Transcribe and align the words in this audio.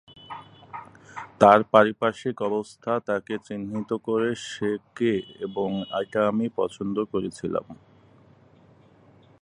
তার 1.41 1.59
পারিপার্শ্বিক 1.73 2.37
অবস্থা 2.41 2.91
তাকে 3.07 3.33
চিহ্নিত 3.47 3.91
করে 4.07 4.29
সে 4.47 4.69
কে 4.95 5.13
এবং 5.39 5.69
এটা 6.01 6.19
আমি 6.27 6.45
পছন্দ 6.55 6.95
করেছিলাম। 7.03 7.65